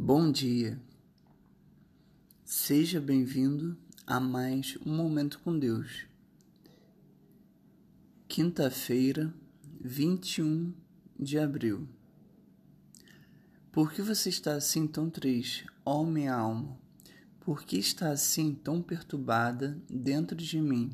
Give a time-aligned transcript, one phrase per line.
[0.00, 0.80] Bom dia.
[2.44, 3.76] Seja bem-vindo
[4.06, 6.06] a mais um momento com Deus.
[8.28, 9.34] Quinta-feira,
[9.80, 10.72] 21
[11.18, 11.88] de abril.
[13.72, 16.78] Por que você está assim tão triste, ó minha alma?
[17.40, 20.92] Por que está assim tão perturbada dentro de mim?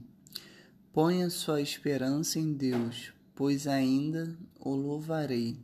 [0.94, 5.58] Ponha sua esperança em Deus, pois ainda o louvarei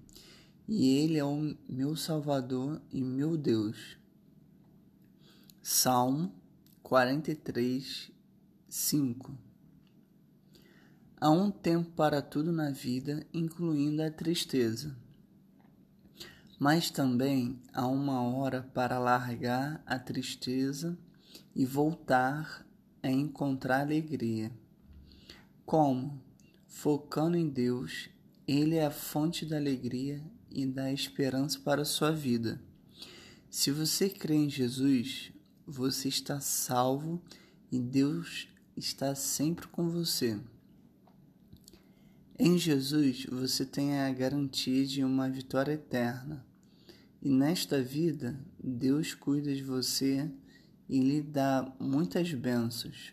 [0.68, 3.98] e Ele é o meu Salvador e meu Deus.
[5.62, 6.32] Salmo
[6.82, 8.10] 43,
[8.68, 9.50] 5
[11.22, 14.96] Há um tempo para tudo na vida, incluindo a tristeza.
[16.58, 20.98] Mas também há uma hora para largar a tristeza
[21.54, 22.66] e voltar
[23.02, 24.50] a encontrar alegria.
[25.66, 26.22] Como?
[26.66, 28.08] Focando em Deus,
[28.48, 32.60] Ele é a fonte da alegria e dá esperança para a sua vida.
[33.48, 35.32] Se você crê em Jesus,
[35.66, 37.22] você está salvo
[37.70, 40.38] e Deus está sempre com você.
[42.38, 46.44] Em Jesus você tem a garantia de uma vitória eterna.
[47.22, 50.30] E nesta vida, Deus cuida de você
[50.88, 53.12] e lhe dá muitas bênçãos,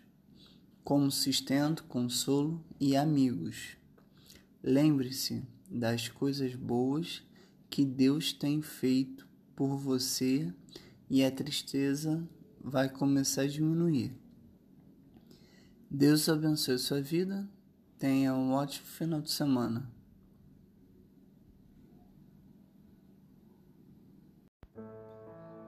[0.84, 3.76] como sustento, consolo e amigos.
[4.64, 7.24] Lembre-se das coisas boas
[7.70, 10.54] que Deus tem feito por você
[11.10, 12.28] e a tristeza
[12.62, 14.16] vai começar a diminuir.
[15.90, 17.48] Deus abençoe sua vida.
[17.98, 19.90] Tenha um ótimo final de semana.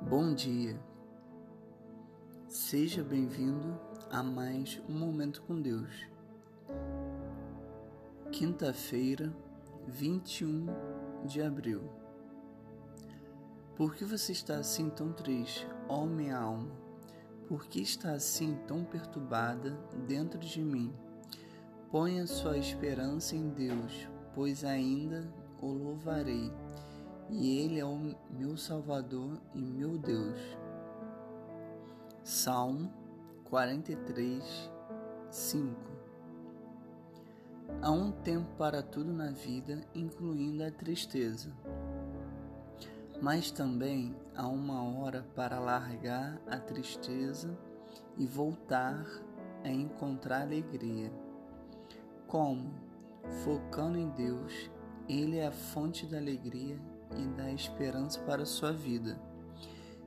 [0.09, 0.79] Bom dia.
[2.47, 6.07] Seja bem-vindo a mais um momento com Deus.
[8.31, 9.31] Quinta-feira,
[9.89, 10.67] 21
[11.25, 11.81] de abril.
[13.75, 16.71] Por que você está assim tão triste, ó minha alma?
[17.47, 19.71] Por que está assim tão perturbada
[20.07, 20.93] dentro de mim?
[21.89, 25.27] Ponha sua esperança em Deus, pois ainda
[25.59, 26.53] o louvarei,
[27.29, 30.39] e Ele é o meu Salvador e meu Deus.
[32.23, 32.93] Salmo
[33.45, 34.71] 43,
[35.31, 35.98] 5
[37.81, 41.49] Há um tempo para tudo na vida, incluindo a tristeza.
[43.21, 47.57] Mas também há uma hora para largar a tristeza
[48.17, 49.05] e voltar
[49.63, 51.11] a encontrar alegria.
[52.27, 52.73] Como?
[53.43, 54.69] Focando em Deus,
[55.07, 56.77] Ele é a fonte da alegria
[57.17, 59.19] e da esperança para a sua vida.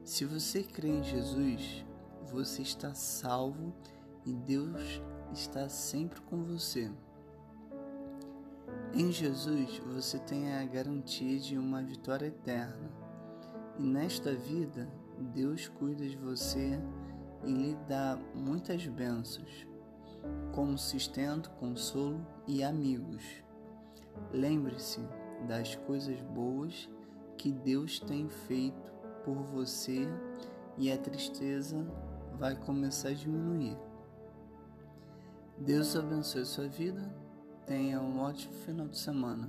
[0.05, 1.85] Se você crê em Jesus,
[2.27, 3.73] você está salvo
[4.25, 5.01] e Deus
[5.33, 6.91] está sempre com você.
[8.95, 12.91] Em Jesus você tem a garantia de uma vitória eterna.
[13.79, 14.87] E nesta vida,
[15.35, 16.79] Deus cuida de você
[17.43, 19.67] e lhe dá muitas bênçãos,
[20.55, 23.25] como sustento, consolo e amigos.
[24.31, 25.01] Lembre-se
[25.49, 26.87] das coisas boas
[27.39, 28.93] que Deus tem feito
[29.25, 30.07] por você
[30.77, 31.79] e a tristeza
[32.39, 33.79] vai começar a diminuir.
[35.57, 37.32] Deus abençoe sua vida
[37.73, 39.49] Tenha um ótimo final de semana.